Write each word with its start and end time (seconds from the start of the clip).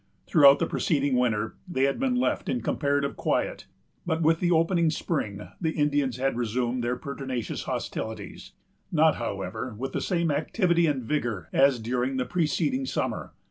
Throughout 0.25 0.57
the 0.57 0.65
preceding 0.65 1.15
winter, 1.15 1.57
they 1.67 1.83
had 1.83 1.99
been 1.99 2.15
left 2.15 2.49
in 2.49 2.61
comparative 2.61 3.15
quiet; 3.15 3.67
but 4.03 4.23
with 4.23 4.39
the 4.39 4.49
opening 4.49 4.89
spring 4.89 5.47
the 5.61 5.73
Indians 5.73 6.17
had 6.17 6.35
resumed 6.35 6.83
their 6.83 6.95
pertinacious 6.95 7.65
hostilities; 7.65 8.53
not, 8.91 9.17
however, 9.17 9.75
with 9.77 9.91
the 9.91 10.01
same 10.01 10.31
activity 10.31 10.87
and 10.87 11.03
vigor 11.03 11.49
as 11.53 11.77
during 11.77 12.17
the 12.17 12.25
preceding 12.25 12.87
summer. 12.87 13.33